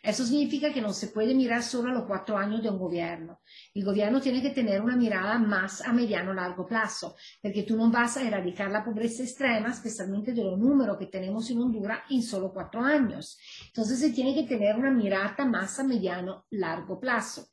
Eso 0.05 0.23
significa 0.23 0.71
que 0.71 0.81
no 0.81 0.93
se 0.93 1.07
puede 1.07 1.33
mirar 1.33 1.63
solo 1.63 1.89
a 1.89 1.93
los 1.93 2.05
cuatro 2.05 2.37
años 2.37 2.61
de 2.61 2.69
un 2.69 2.77
gobierno. 2.77 3.39
El 3.73 3.83
gobierno 3.83 4.21
tiene 4.21 4.39
que 4.39 4.51
tener 4.51 4.79
una 4.79 4.95
mirada 4.95 5.39
más 5.39 5.81
a 5.81 5.91
mediano 5.91 6.31
largo 6.31 6.67
plazo, 6.67 7.15
porque 7.41 7.63
tú 7.63 7.75
no 7.75 7.89
vas 7.89 8.17
a 8.17 8.21
erradicar 8.21 8.69
la 8.69 8.83
pobreza 8.83 9.23
extrema, 9.23 9.71
especialmente 9.71 10.31
de 10.31 10.43
los 10.43 10.59
números 10.59 10.97
que 10.97 11.07
tenemos 11.07 11.49
en 11.49 11.59
Honduras, 11.59 12.01
en 12.11 12.21
solo 12.21 12.53
cuatro 12.53 12.81
años. 12.81 13.39
Entonces 13.65 13.99
se 13.99 14.11
tiene 14.11 14.35
que 14.35 14.43
tener 14.43 14.75
una 14.75 14.91
mirada 14.91 15.43
más 15.43 15.79
a 15.79 15.83
mediano 15.83 16.45
largo 16.51 16.99
plazo. 16.99 17.47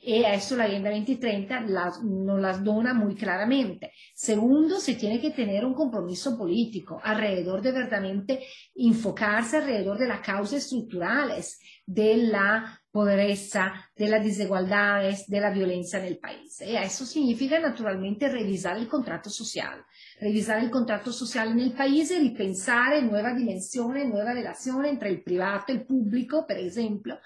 Y 0.00 0.22
eso 0.22 0.56
la 0.56 0.64
Agenda 0.64 0.90
2030 0.90 1.60
las, 1.62 2.02
nos 2.04 2.40
las 2.40 2.62
dona 2.62 2.94
muy 2.94 3.16
claramente. 3.16 3.92
Segundo, 4.14 4.78
se 4.78 4.94
tiene 4.94 5.20
que 5.20 5.30
tener 5.30 5.64
un 5.64 5.74
compromiso 5.74 6.38
político 6.38 7.00
alrededor 7.02 7.60
de 7.62 7.72
verdaderamente 7.72 8.44
enfocarse 8.76 9.56
alrededor 9.56 9.98
de 9.98 10.06
las 10.06 10.20
causas 10.20 10.64
estructurales 10.64 11.58
de 11.84 12.16
la 12.16 12.80
pobreza, 12.90 13.72
de 13.96 14.08
las 14.08 14.24
desigualdades, 14.24 15.26
de 15.26 15.40
la 15.40 15.50
violencia 15.50 15.98
en 15.98 16.06
el 16.06 16.18
país. 16.18 16.60
Y 16.60 16.76
eso 16.76 17.04
significa 17.04 17.58
naturalmente 17.58 18.28
revisar 18.28 18.76
el 18.76 18.88
contrato 18.88 19.30
social, 19.30 19.84
revisar 20.20 20.62
el 20.62 20.70
contrato 20.70 21.12
social 21.12 21.52
en 21.52 21.60
el 21.60 21.72
país 21.72 22.10
y 22.10 22.28
repensar 22.28 22.94
en 22.94 23.10
nuevas 23.10 23.36
dimensiones, 23.36 24.08
nuevas 24.08 24.34
relaciones 24.34 24.92
entre 24.92 25.10
el 25.10 25.22
privado 25.22 25.64
y 25.68 25.72
el 25.72 25.86
público, 25.86 26.46
por 26.46 26.56
ejemplo, 26.56 27.18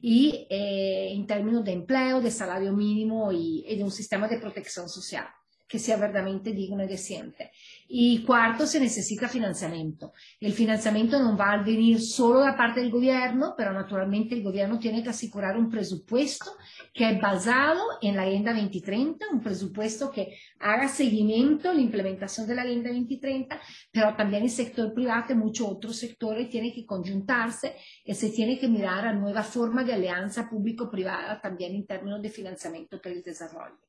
y 0.00 0.46
eh, 0.50 1.12
en 1.12 1.26
términos 1.26 1.64
de 1.64 1.72
empleo, 1.72 2.20
de 2.20 2.30
salario 2.30 2.72
mínimo 2.72 3.32
y, 3.32 3.64
y 3.66 3.76
de 3.76 3.84
un 3.84 3.90
sistema 3.90 4.28
de 4.28 4.38
protección 4.38 4.88
social 4.88 5.26
que 5.68 5.78
sea 5.78 5.96
verdaderamente 5.96 6.52
digno 6.52 6.82
y 6.82 6.88
decente. 6.88 7.50
Y 7.86 8.24
cuarto, 8.24 8.66
se 8.66 8.80
necesita 8.80 9.28
financiamiento. 9.28 10.12
El 10.40 10.52
financiamiento 10.52 11.18
no 11.18 11.36
va 11.36 11.52
a 11.52 11.62
venir 11.62 12.00
solo 12.00 12.40
da 12.40 12.56
parte 12.56 12.80
del 12.80 12.90
gobierno, 12.90 13.54
pero 13.56 13.72
naturalmente 13.72 14.34
el 14.34 14.42
gobierno 14.42 14.78
tiene 14.78 15.02
que 15.02 15.10
asegurar 15.10 15.56
un 15.56 15.70
presupuesto 15.70 16.52
que 16.94 17.10
es 17.10 17.20
basado 17.20 17.82
en 18.00 18.16
la 18.16 18.22
Agenda 18.22 18.52
2030, 18.52 19.26
un 19.32 19.40
presupuesto 19.40 20.10
que 20.10 20.38
haga 20.58 20.88
seguimiento 20.88 21.72
la 21.72 21.80
implementación 21.80 22.46
de 22.46 22.54
la 22.54 22.62
Agenda 22.62 22.90
2030, 22.90 23.60
pero 23.92 24.16
también 24.16 24.44
el 24.44 24.50
sector 24.50 24.92
privado 24.94 25.32
y 25.32 25.34
muchos 25.34 25.68
otros 25.68 25.96
sectores 25.96 26.48
tienen 26.48 26.72
que 26.72 26.86
conjuntarse 26.86 27.74
y 28.04 28.14
se 28.14 28.30
tiene 28.30 28.58
que 28.58 28.68
mirar 28.68 29.06
a 29.06 29.12
nuevas 29.12 29.46
formas 29.48 29.86
de 29.86 29.94
alianza 29.94 30.48
público-privada 30.48 31.40
también 31.40 31.74
en 31.74 31.86
términos 31.86 32.22
de 32.22 32.30
financiamiento 32.30 33.00
para 33.00 33.14
el 33.14 33.22
desarrollo. 33.22 33.87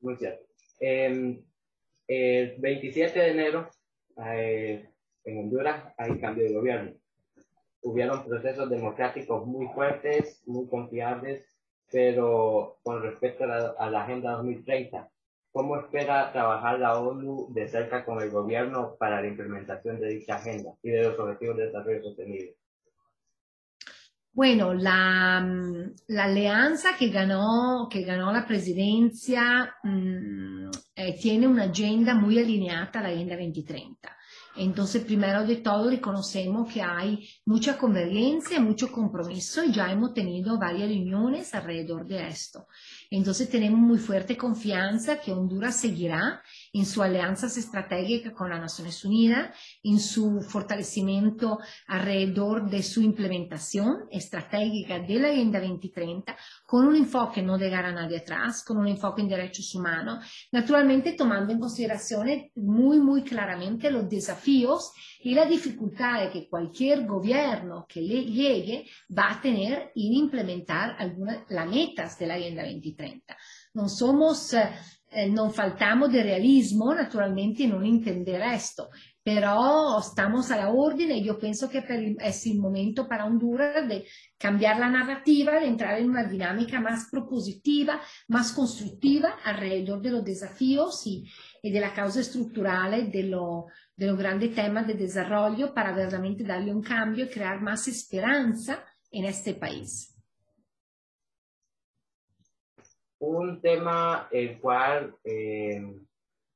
Muy 0.00 0.16
cierto. 0.16 0.44
Em, 0.80 1.42
el 2.08 2.56
27 2.58 3.18
de 3.18 3.30
enero, 3.30 3.70
eh, 4.26 4.88
en 5.24 5.38
Honduras, 5.38 5.92
hay 5.98 6.18
cambio 6.18 6.44
de 6.44 6.54
gobierno. 6.54 6.92
Hubieron 7.82 8.24
procesos 8.26 8.68
democráticos 8.68 9.46
muy 9.46 9.66
fuertes, 9.68 10.42
muy 10.46 10.66
confiables, 10.68 11.46
pero 11.90 12.78
con 12.82 13.02
respecto 13.02 13.44
a 13.44 13.46
la, 13.46 13.74
a 13.78 13.90
la 13.90 14.04
Agenda 14.04 14.32
2030, 14.32 15.10
¿cómo 15.52 15.76
espera 15.76 16.32
trabajar 16.32 16.78
la 16.78 16.98
ONU 16.98 17.48
de 17.52 17.68
cerca 17.68 18.04
con 18.04 18.22
el 18.22 18.30
gobierno 18.30 18.96
para 18.98 19.20
la 19.20 19.28
implementación 19.28 20.00
de 20.00 20.08
dicha 20.08 20.36
agenda 20.36 20.74
y 20.82 20.90
de 20.90 21.02
los 21.02 21.18
objetivos 21.18 21.56
de 21.56 21.66
desarrollo 21.66 22.02
sostenible? 22.02 22.56
Bueno, 24.40 24.72
la, 24.72 25.38
mm, 25.38 25.96
la, 26.14 26.24
alianza 26.24 26.96
que 26.98 27.10
ganó, 27.10 27.88
que 27.90 28.06
la 28.06 28.46
presidencia 28.46 29.70
mmm, 29.82 30.70
eh, 30.96 31.18
tiene 31.20 31.46
una 31.46 31.64
agenda 31.64 32.14
muy 32.14 32.38
alineada 32.38 32.90
a 32.94 33.06
Agenda 33.08 33.36
2030. 33.36 34.16
Entonces, 34.56 35.04
primero 35.04 35.46
de 35.46 35.56
todo, 35.56 35.90
reconocemos 35.90 36.72
que 36.72 36.80
hay 36.80 37.28
mucha 37.44 37.76
convergencia, 37.76 38.60
mucho 38.60 38.90
compromiso 38.90 39.62
y 39.62 39.72
ya 39.72 39.92
hemos 39.92 40.14
tenido 40.14 40.58
varias 40.58 40.88
reuniones 40.88 41.54
alrededor 41.54 42.06
de 42.06 42.26
esto. 42.28 42.66
Entonces, 43.10 43.50
tenemos 43.50 43.78
muy 43.78 43.98
fuerte 43.98 44.38
confianza 44.38 45.20
que 45.20 45.32
Honduras 45.32 45.76
seguirá 45.76 46.42
en 46.72 46.86
sus 46.86 47.02
alianzas 47.02 47.56
estratégicas 47.56 48.32
con 48.32 48.50
las 48.50 48.60
Naciones 48.60 49.04
Unidas, 49.04 49.56
en 49.82 49.98
su 49.98 50.40
fortalecimiento 50.40 51.58
alrededor 51.86 52.68
de 52.70 52.82
su 52.82 53.02
implementación 53.02 54.06
estratégica 54.10 54.98
de 54.98 55.14
la 55.18 55.28
Agenda 55.28 55.60
2030, 55.60 56.36
con 56.66 56.86
un 56.86 56.96
enfoque 56.96 57.42
no 57.42 57.58
dejar 57.58 57.86
a 57.86 57.92
nadie 57.92 58.18
atrás, 58.18 58.62
con 58.64 58.78
un 58.78 58.86
enfoque 58.86 59.22
en 59.22 59.28
derechos 59.28 59.74
humanos, 59.74 60.24
naturalmente 60.52 61.12
tomando 61.12 61.52
en 61.52 61.58
consideración 61.60 62.50
muy, 62.54 62.98
muy 62.98 63.22
claramente 63.22 63.90
los 63.90 64.08
desafíos 64.08 64.92
y 65.20 65.34
las 65.34 65.48
dificultades 65.48 66.30
que 66.30 66.48
cualquier 66.48 67.06
gobierno 67.06 67.86
que 67.88 68.00
le 68.00 68.24
llegue 68.24 68.86
va 69.16 69.32
a 69.32 69.40
tener 69.40 69.92
en 69.94 70.12
implementar 70.12 70.96
algunas 70.98 71.40
las 71.48 71.68
metas 71.68 72.18
de 72.18 72.26
la 72.26 72.34
Agenda 72.34 72.62
2030. 72.62 73.36
No 73.74 73.88
somos, 73.88 74.54
eh, 75.10 75.24
eh, 75.24 75.28
non 75.28 75.50
faltamos 75.50 76.10
de 76.10 76.22
realismo, 76.22 76.94
naturalmente, 76.94 77.64
en 77.64 77.74
non 77.74 77.84
intendere 77.84 78.54
esto, 78.54 78.90
pero 79.22 79.98
estamos 79.98 80.50
a 80.50 80.56
la 80.56 80.70
orden 80.70 81.10
y 81.10 81.24
yo 81.24 81.36
pienso 81.36 81.68
que 81.68 81.84
es 82.18 82.46
el 82.46 82.58
momento 82.58 83.06
para 83.06 83.26
Honduras 83.26 83.86
de 83.86 84.06
cambiar 84.38 84.78
la 84.78 84.88
narrativa, 84.88 85.58
de 85.58 85.66
entrar 85.66 85.98
en 85.98 86.10
una 86.10 86.24
dinámica 86.24 86.80
más 86.80 87.08
propositiva, 87.10 88.00
más 88.28 88.52
constructiva 88.52 89.38
alrededor 89.44 90.00
de 90.00 90.10
los 90.10 90.24
desafíos 90.24 91.06
y, 91.06 91.24
y 91.60 91.70
de 91.70 91.80
las 91.80 91.92
causas 91.92 92.28
estructurales 92.28 93.12
de, 93.12 93.24
lo, 93.24 93.66
de 93.96 94.06
los 94.06 94.16
grandes 94.16 94.54
temas 94.54 94.86
de 94.86 94.94
desarrollo 94.94 95.74
para 95.74 95.92
verdaderamente 95.92 96.44
darle 96.44 96.72
un 96.72 96.82
cambio 96.82 97.26
y 97.26 97.30
crear 97.30 97.60
más 97.60 97.88
esperanza 97.88 98.84
en 99.10 99.24
este 99.24 99.54
país. 99.54 100.19
Un 103.20 103.60
tema 103.60 104.28
el 104.32 104.58
cual 104.60 105.14
eh, 105.24 105.82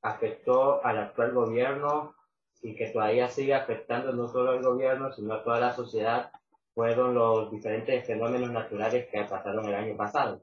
afectó 0.02 0.84
al 0.84 0.98
actual 0.98 1.32
gobierno 1.32 2.14
y 2.62 2.74
que 2.74 2.88
todavía 2.88 3.28
sigue 3.28 3.54
afectando 3.54 4.12
no 4.12 4.28
solo 4.28 4.52
al 4.52 4.62
gobierno, 4.62 5.12
sino 5.12 5.34
a 5.34 5.44
toda 5.44 5.60
la 5.60 5.72
sociedad, 5.72 6.30
fueron 6.74 7.14
los 7.14 7.50
diferentes 7.50 8.06
fenómenos 8.06 8.50
naturales 8.50 9.06
que 9.08 9.22
pasaron 9.24 9.66
el 9.66 9.74
año 9.74 9.96
pasado. 9.96 10.42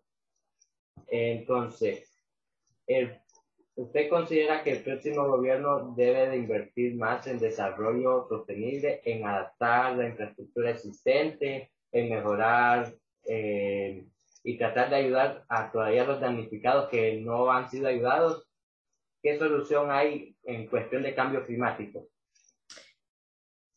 Entonces, 1.07 2.07
¿usted 3.75 4.09
considera 4.09 4.63
que 4.63 4.71
el 4.71 4.83
próximo 4.83 5.27
gobierno 5.27 5.93
debe 5.95 6.29
de 6.29 6.37
invertir 6.37 6.95
más 6.95 7.27
en 7.27 7.39
desarrollo 7.39 8.27
sostenible, 8.29 9.01
en 9.03 9.25
adaptar 9.25 9.97
la 9.97 10.07
infraestructura 10.07 10.71
existente, 10.71 11.71
en 11.91 12.09
mejorar 12.09 12.93
eh, 13.25 14.05
y 14.43 14.57
tratar 14.57 14.89
de 14.89 14.95
ayudar 14.97 15.45
a 15.49 15.71
todavía 15.71 16.05
los 16.05 16.19
damnificados 16.19 16.89
que 16.89 17.19
no 17.21 17.51
han 17.51 17.69
sido 17.69 17.87
ayudados? 17.87 18.47
¿Qué 19.21 19.37
solución 19.37 19.91
hay 19.91 20.35
en 20.43 20.67
cuestión 20.67 21.03
de 21.03 21.13
cambio 21.13 21.45
climático? 21.45 22.07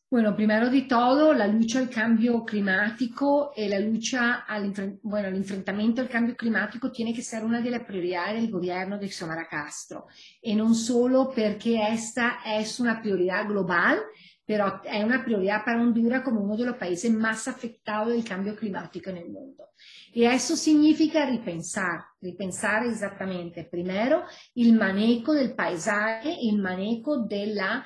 Bueno, 0.09 0.35
primero 0.35 0.69
de 0.69 0.83
todo, 0.83 1.33
la 1.33 1.47
lucha 1.47 1.79
al 1.79 1.89
cambio 1.89 2.45
climático 2.45 3.51
y 3.55 3.67
la 3.67 3.79
lucha 3.79 4.45
al, 4.47 4.71
bueno, 5.01 5.27
el 5.27 5.35
enfrentamiento 5.35 6.01
al 6.01 6.07
cambio 6.07 6.37
climático 6.37 6.91
tiene 6.91 7.13
que 7.13 7.23
ser 7.23 7.43
una 7.43 7.59
de 7.59 7.71
las 7.71 7.83
prioridades 7.83 8.41
del 8.41 8.51
gobierno 8.51 8.97
de 8.97 9.09
Xiomara 9.09 9.47
Castro. 9.47 10.05
Y 10.41 10.55
no 10.55 10.73
solo 10.73 11.31
porque 11.35 11.81
esta 11.91 12.37
es 12.45 12.79
una 12.79 13.01
prioridad 13.01 13.47
global, 13.47 13.99
pero 14.45 14.81
es 14.83 15.03
una 15.03 15.23
prioridad 15.23 15.65
para 15.65 15.81
Honduras 15.81 16.21
como 16.21 16.41
uno 16.41 16.55
de 16.55 16.65
los 16.65 16.77
países 16.77 17.11
más 17.11 17.47
afectados 17.47 18.09
del 18.09 18.23
cambio 18.23 18.55
climático 18.55 19.09
en 19.09 19.17
el 19.17 19.29
mundo. 19.29 19.69
Y 20.13 20.23
eso 20.23 20.55
significa 20.55 21.25
repensar, 21.25 22.01
repensar 22.21 22.85
exactamente, 22.85 23.63
primero, 23.65 24.23
el 24.55 24.73
manejo 24.73 25.33
del 25.33 25.53
paisaje, 25.53 26.37
el 26.41 26.57
manejo 26.57 27.25
de 27.25 27.47
la... 27.47 27.85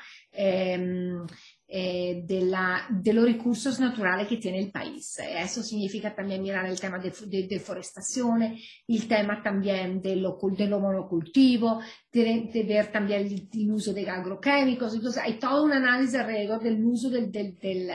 Eh, 1.72 2.00
eh, 2.00 2.24
de, 2.26 2.42
la, 2.42 2.88
de, 2.90 3.14
los 3.14 3.26
recursos 3.26 3.80
naturales 3.80 4.28
que 4.28 4.38
tiene 4.38 4.58
el 4.58 4.72
país. 4.72 5.20
Eso 5.20 5.62
significa 5.62 6.16
también 6.16 6.42
mirar 6.42 6.66
el 6.66 6.80
tema 6.80 6.98
de, 6.98 7.14
de 7.28 7.48
deforestación, 7.48 8.42
el 8.88 9.08
tema 9.08 9.44
también 9.44 10.02
de 10.02 10.16
lo, 10.16 10.40
de 10.58 10.66
lo 10.66 10.80
monocultivo, 10.80 11.80
de, 12.12 12.50
de, 12.52 12.64
ver 12.64 12.92
también 12.92 13.22
el, 13.22 13.48
el, 13.54 13.72
uso 13.72 13.94
de 13.94 14.10
agroquímicos. 14.10 14.96
Entonces 14.96 15.22
hay 15.22 15.38
todo 15.38 15.64
un 15.64 15.74
análisis 15.74 16.16
alrededor 16.16 16.60
del 16.62 16.82
del, 17.12 17.32
del, 17.32 17.60
del 17.60 17.92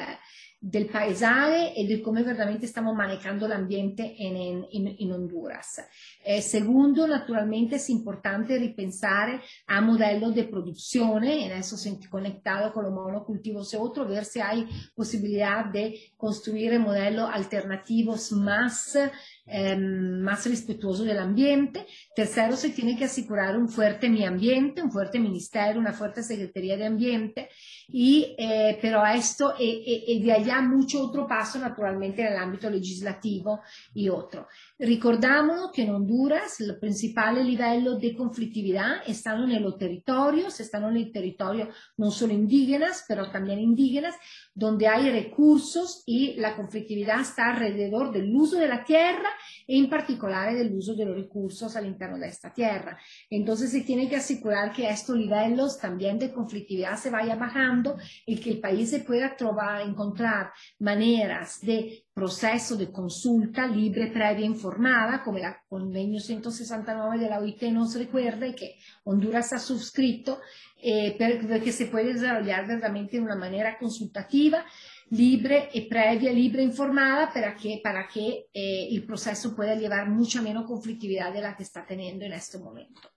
del 0.65 0.87
paisaje 0.87 1.75
y 1.77 1.87
de 1.87 2.01
cómo 2.01 2.17
verdaderamente 2.25 2.65
estamos 2.65 2.97
manejando 2.97 3.45
el 3.45 3.53
ambiente 3.53 4.15
en, 4.19 4.65
en, 4.73 4.97
en 4.99 5.13
Honduras. 5.13 5.83
Eh, 6.25 6.41
segundo, 6.41 7.07
naturalmente 7.07 7.77
es 7.77 7.91
importante 7.91 8.59
repensar 8.59 9.43
a 9.67 9.81
modelos 9.83 10.35
de 10.35 10.45
producción, 10.45 11.25
en 11.25 11.53
eso 11.53 11.77
conectado 12.09 12.73
con 12.73 12.85
los 12.85 12.95
monocultivos 12.95 13.75
y 13.75 13.77
otro, 13.77 14.09
ver 14.09 14.25
si 14.25 14.41
hay 14.41 14.67
posibilidad 14.95 15.67
de 15.67 16.13
construir 16.17 16.79
modelos 16.81 17.29
alternativos 17.31 18.33
más 18.33 18.97
eh, 19.47 19.77
más 19.77 20.47
respetuoso 20.47 21.05
del 21.05 21.19
ambiente. 21.19 21.87
Tercero, 22.15 22.57
se 22.57 22.71
tiene 22.71 22.97
que 22.97 23.05
asegurar 23.05 23.57
un 23.59 23.69
fuerte 23.69 24.09
medio 24.09 24.29
ambiente, 24.29 24.83
un 24.83 24.91
fuerte 24.91 25.19
ministerio, 25.19 25.81
una 25.81 25.93
fuerte 25.93 26.23
secretaría 26.23 26.77
de 26.77 26.87
ambiente, 26.87 27.49
y, 27.89 28.35
eh, 28.39 28.79
pero 28.81 29.05
esto, 29.05 29.55
y, 29.59 30.23
de 30.23 30.33
allá 30.33 30.61
mucho 30.63 31.05
otro 31.05 31.27
paso 31.27 31.59
naturalmente 31.59 32.23
en 32.23 32.29
el 32.29 32.39
ámbito 32.39 32.71
legislativo 32.71 33.61
y 33.93 34.09
otro. 34.09 34.49
Recordamos 34.79 35.71
que 35.73 35.83
en 35.83 35.91
Honduras 35.91 36.61
el 36.61 36.79
principal 36.79 37.45
nivel 37.45 37.99
de 38.01 38.15
conflictividad 38.17 39.03
están 39.07 39.51
en 39.51 39.63
los 39.63 39.77
territorios, 39.77 40.59
están 40.61 40.85
en 40.85 40.97
el 40.97 41.13
territorio 41.13 41.69
no 41.97 42.11
solo 42.11 42.33
indígenas, 42.33 43.05
pero 43.07 43.31
también 43.31 43.61
indígenas, 43.61 44.15
donde 44.55 44.87
hay 44.87 45.11
recursos 45.11 46.05
y 46.07 46.35
la 46.35 46.55
conflictividad 46.55 47.21
está 47.21 47.51
alrededor 47.51 48.13
del 48.13 48.35
uso 48.35 48.57
de 48.57 48.69
la 48.69 48.85
tierra 48.85 49.29
e 49.67 49.77
en 49.77 49.91
particular 49.91 50.55
del 50.55 50.73
uso 50.75 50.95
de 50.95 51.05
los 51.05 51.17
recursos 51.17 51.75
al 51.75 51.87
interno 51.87 52.19
de 52.19 52.29
esta 52.29 52.53
tierra. 52.53 52.97
Entonces 53.29 53.73
se 53.73 53.81
tiene 53.81 54.09
que 54.09 54.17
asegurar 54.17 54.73
que 54.73 54.89
estos 54.89 55.17
niveles 55.17 55.79
también 55.79 56.19
de 56.19 56.33
conflictividad 56.33 56.97
se 56.97 57.11
vaya 57.11 57.35
bajando 57.35 57.97
y 58.25 58.37
que 58.37 58.51
el 58.51 58.61
país 58.61 58.91
se 58.91 59.01
pueda 59.01 59.35
trovar, 59.37 59.83
encontrar 59.83 60.53
maneras 60.79 61.61
de 61.61 62.04
proceso 62.15 62.77
de 62.77 62.93
consulta 62.93 63.67
libre, 63.67 64.07
previa, 64.07 64.47
informada, 64.47 65.23
como 65.25 65.39
la 65.39 65.61
Convenio 65.69 66.21
169 66.21 67.19
de 67.19 67.29
la 67.29 67.41
OIT 67.41 67.63
nos 67.65 67.97
recuerda 67.97 68.47
y 68.47 68.55
que 68.55 68.79
Honduras 69.03 69.53
ha 69.53 69.59
suscrito, 69.59 70.41
eh, 70.81 71.19
que 71.19 71.73
se 71.73 71.87
puede 71.87 72.15
desarrollar 72.15 72.69
verdaderamente 72.69 73.17
de 73.17 73.23
una 73.25 73.35
manera 73.35 73.77
consultativa, 73.77 74.65
libre 75.11 75.69
y 75.73 75.89
previa, 75.89 76.33
libre 76.33 76.63
e 76.63 76.67
informada, 76.67 77.33
para 77.33 77.57
que, 77.57 77.81
para 77.83 78.07
que 78.07 78.47
eh, 78.55 78.89
el 78.93 79.05
proceso 79.05 79.55
pueda 79.57 79.75
llevar 79.75 80.09
mucha 80.09 80.41
menos 80.41 80.67
conflictividad 80.67 81.33
de 81.33 81.41
la 81.41 81.57
que 81.57 81.65
está 81.65 81.85
teniendo 81.85 82.25
en 82.25 82.35
este 82.35 82.59
momento. 82.59 83.11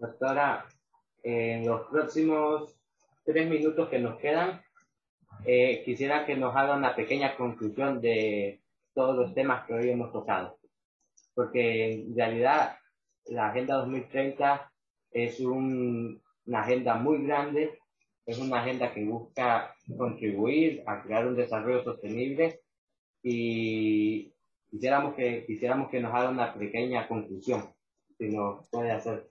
Doctora, 0.00 0.66
en 1.22 1.66
los 1.66 1.86
próximos 1.88 2.74
tres 3.24 3.48
minutos 3.48 3.88
que 3.88 3.98
nos 4.00 4.18
quedan, 4.18 4.60
eh, 5.44 5.82
quisiera 5.84 6.26
que 6.26 6.36
nos 6.36 6.54
haga 6.54 6.76
una 6.76 6.94
pequeña 6.94 7.36
conclusión 7.36 8.00
de 8.00 8.60
todos 8.94 9.16
los 9.16 9.34
temas 9.34 9.66
que 9.66 9.74
hoy 9.74 9.90
hemos 9.90 10.12
tocado. 10.12 10.58
Porque 11.34 11.92
en 11.92 12.16
realidad 12.16 12.76
la 13.26 13.48
Agenda 13.48 13.76
2030 13.76 14.72
es 15.10 15.40
una 15.40 16.20
agenda 16.52 16.94
muy 16.94 17.24
grande, 17.24 17.78
es 18.26 18.38
una 18.38 18.60
agenda 18.60 18.92
que 18.92 19.04
busca 19.04 19.74
contribuir 19.96 20.82
a 20.86 21.02
crear 21.02 21.26
un 21.26 21.36
desarrollo 21.36 21.82
sostenible 21.82 22.60
y 23.22 24.34
quisiéramos 24.70 25.14
que, 25.14 25.44
quisiéramos 25.46 25.90
que 25.90 26.00
nos 26.00 26.14
haga 26.14 26.30
una 26.30 26.54
pequeña 26.54 27.08
conclusión, 27.08 27.72
si 28.18 28.28
nos 28.28 28.68
puede 28.68 28.90
hacer. 28.90 29.26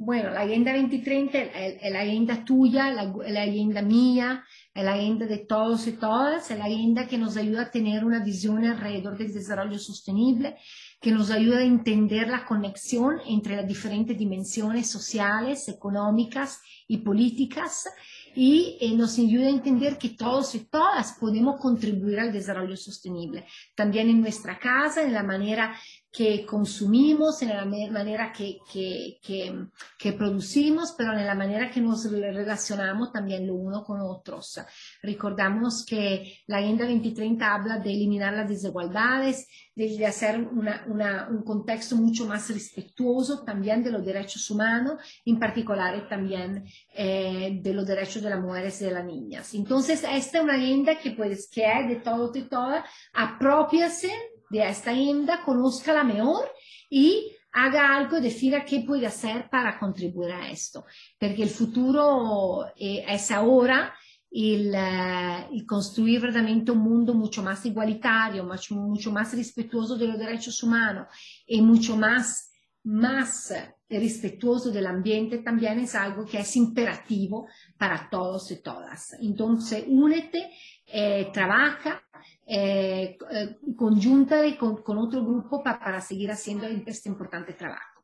Bueno, 0.00 0.30
la 0.30 0.42
Agenda 0.42 0.72
2030 0.72 1.38
es, 1.38 1.92
la 1.92 2.02
agenda 2.02 2.44
tuya, 2.44 2.92
la, 2.92 3.12
la, 3.26 3.42
agenda 3.42 3.82
mía, 3.82 4.44
es 4.72 4.84
la 4.84 4.92
agenda 4.92 5.26
de 5.26 5.38
todos 5.38 5.88
y 5.88 5.92
todas, 5.94 6.52
es 6.52 6.56
la 6.56 6.66
agenda 6.66 7.08
que 7.08 7.18
nos 7.18 7.36
ayuda 7.36 7.62
a 7.62 7.70
tener 7.72 8.04
una 8.04 8.22
visión 8.22 8.64
alrededor 8.64 9.18
del 9.18 9.34
desarrollo 9.34 9.76
sostenible, 9.76 10.56
que 11.00 11.10
nos 11.10 11.32
ayuda 11.32 11.58
a 11.58 11.64
entender 11.64 12.28
la 12.28 12.46
conexión 12.46 13.16
entre 13.26 13.56
las 13.56 13.66
diferentes 13.66 14.16
dimensiones 14.16 14.88
sociales, 14.88 15.68
económicas 15.68 16.60
y 16.86 16.98
políticas 16.98 17.88
y 18.36 18.78
eh, 18.80 18.94
nos 18.94 19.18
ayuda 19.18 19.46
a 19.46 19.50
entender 19.50 19.98
que 19.98 20.10
todos 20.10 20.54
y 20.54 20.60
todas 20.66 21.16
podemos 21.18 21.60
contribuir 21.60 22.20
al 22.20 22.32
desarrollo 22.32 22.76
sostenible, 22.76 23.46
también 23.74 24.08
en 24.10 24.20
nuestra 24.20 24.60
casa, 24.60 25.02
en 25.02 25.12
la 25.12 25.24
manera 25.24 25.74
que 26.10 26.46
consumimos, 26.46 27.42
en 27.42 27.50
la 27.50 27.64
manera 27.64 28.32
que, 28.32 28.58
que, 28.70 29.18
que, 29.22 29.66
que, 29.98 30.12
producimos, 30.14 30.94
pero 30.96 31.12
en 31.12 31.26
la 31.26 31.34
manera 31.34 31.70
que 31.70 31.80
nos 31.80 32.10
relacionamos 32.10 33.12
también 33.12 33.46
lo 33.46 33.54
uno 33.54 33.84
con 33.84 34.00
otros. 34.00 34.58
Recordamos 35.02 35.84
que 35.84 36.38
la 36.46 36.58
Agenda 36.58 36.86
2030 36.86 37.54
habla 37.54 37.78
de 37.78 37.90
eliminar 37.90 38.32
las 38.32 38.48
desigualdades, 38.48 39.46
de, 39.74 40.06
hacer 40.06 40.40
una, 40.40 40.84
una, 40.88 41.28
un 41.30 41.42
contexto 41.44 41.94
mucho 41.94 42.26
más 42.26 42.48
respetuoso 42.50 43.44
también 43.44 43.84
de 43.84 43.92
los 43.92 44.04
derechos 44.04 44.50
humanos, 44.50 45.00
en 45.24 45.38
particular 45.38 46.08
también 46.08 46.64
eh, 46.94 47.60
de 47.62 47.74
los 47.74 47.86
derechos 47.86 48.22
de 48.22 48.30
las 48.30 48.40
mujeres 48.40 48.80
y 48.80 48.86
de 48.86 48.90
las 48.92 49.04
niñas. 49.04 49.54
Entonces, 49.54 50.02
esta 50.10 50.38
es 50.38 50.44
una 50.44 50.54
agenda 50.54 50.98
que, 50.98 51.12
pues, 51.12 51.48
que 51.48 51.64
es 51.64 51.88
de 51.88 51.96
todo 51.96 52.32
y 52.34 52.42
toda, 52.42 52.84
apropiase 53.12 54.10
de 54.50 54.68
esta 54.68 54.90
agenda, 54.90 55.42
conozca 55.44 56.02
mejor 56.04 56.50
y 56.90 57.32
haga 57.52 57.96
algo, 57.96 58.20
defina 58.20 58.64
qué 58.64 58.80
puede 58.80 59.06
hacer 59.06 59.48
para 59.50 59.78
contribuir 59.78 60.32
a 60.32 60.50
esto, 60.50 60.84
porque 61.18 61.42
el 61.42 61.50
futuro 61.50 62.66
eh, 62.76 63.04
es 63.08 63.30
ahora 63.30 63.94
el, 64.30 64.74
uh, 64.74 65.54
el, 65.54 65.66
construir 65.66 66.20
verdaderamente 66.20 66.70
un 66.70 66.78
mundo 66.78 67.14
mucho 67.14 67.42
más 67.42 67.64
igualitario, 67.64 68.44
mucho, 68.44 68.74
mucho 68.74 69.10
más 69.10 69.34
respetuoso 69.34 69.96
de 69.96 70.06
los 70.06 70.18
derechos 70.18 70.62
humanos 70.62 71.08
y 71.46 71.62
mucho 71.62 71.96
más, 71.96 72.50
más 72.84 73.52
respetuoso 73.88 74.70
del 74.70 74.86
ambiente 74.86 75.38
también 75.38 75.78
es 75.80 75.94
algo 75.94 76.24
que 76.24 76.38
es 76.38 76.56
imperativo 76.56 77.48
para 77.78 78.08
todos 78.10 78.50
y 78.50 78.62
todas. 78.62 79.14
Entonces, 79.20 79.84
únete, 79.86 80.50
eh, 80.86 81.30
trabaja, 81.32 82.02
eh, 82.46 83.16
eh, 83.30 83.56
con, 83.76 84.82
con, 84.82 84.98
otro 84.98 85.24
grupo 85.24 85.62
pa, 85.62 85.78
para 85.78 86.00
seguir 86.00 86.30
haciendo 86.30 86.66
este 86.66 87.08
importante 87.08 87.54
trabajo. 87.54 88.02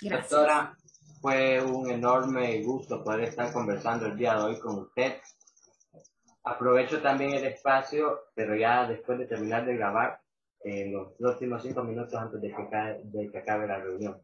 Gracias. 0.00 0.30
Doctora, 0.30 0.76
fue 1.20 1.62
un 1.62 1.90
enorme 1.90 2.62
gusto 2.62 3.04
poder 3.04 3.24
estar 3.28 3.52
conversando 3.52 4.06
el 4.06 4.16
día 4.16 4.34
de 4.34 4.42
hoy 4.42 4.58
con 4.58 4.80
usted. 4.80 5.20
Aprovecho 6.44 7.00
también 7.00 7.34
el 7.34 7.44
espacio, 7.44 8.18
pero 8.34 8.56
ya 8.56 8.88
después 8.88 9.18
de 9.18 9.26
terminar 9.26 9.64
de 9.64 9.76
grabar, 9.76 10.20
en 10.64 10.88
eh, 10.88 10.90
los 10.90 11.12
próximos 11.14 11.62
cinco 11.62 11.82
minutos 11.82 12.14
antes 12.14 12.40
de 12.40 12.48
que, 12.48 13.00
de 13.04 13.30
que 13.30 13.38
acabe 13.38 13.66
la 13.66 13.78
reunión. 13.78 14.20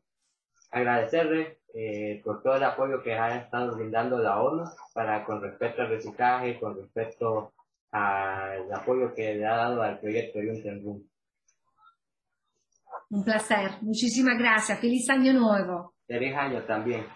Agradecerle 0.71 1.59
eh, 1.75 2.21
por 2.25 2.43
todo 2.43 2.57
el 2.57 2.65
apoyo 2.65 3.03
que 3.03 3.15
ha 3.15 3.37
estado 3.37 3.77
brindando 3.77 4.19
la 4.19 4.41
ONU 4.41 4.65
para 4.95 5.25
con 5.25 5.41
respecto 5.43 5.83
al 5.83 5.89
reciclaje, 5.91 6.59
con 6.59 6.77
respecto 6.77 7.53
al 7.91 8.73
apoyo 8.73 9.15
que 9.15 9.35
le 9.35 9.47
ha 9.47 9.57
dado 9.57 9.83
al 9.83 9.99
proyecto 9.99 10.39
Junten 10.41 10.83
Room. 10.83 11.09
Un 13.11 13.25
placer, 13.25 13.71
muchísimas 13.81 14.39
gracias, 14.39 14.79
feliz 14.81 15.09
año 15.09 15.33
nuevo. 15.33 15.95
Feliz 16.07 16.35
año 16.35 16.63
también. 16.65 17.07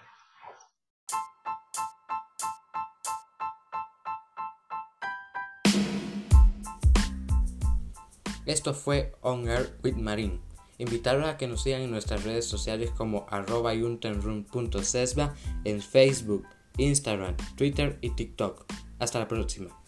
Esto 8.45 8.75
fue 8.75 9.13
On 9.21 9.49
Air 9.49 9.79
with 9.85 9.97
Marine. 9.97 10.52
Invitarlos 10.79 11.29
a 11.29 11.37
que 11.37 11.47
nos 11.47 11.63
sigan 11.63 11.83
en 11.83 11.91
nuestras 11.91 12.25
redes 12.25 12.47
sociales 12.47 12.91
como 12.91 13.27
arroba 13.29 13.75
en 15.65 15.83
Facebook, 15.83 16.47
Instagram, 16.79 17.37
Twitter 17.57 17.99
y 18.01 18.11
TikTok. 18.11 18.65
Hasta 18.99 19.19
la 19.19 19.29
próxima. 19.29 19.82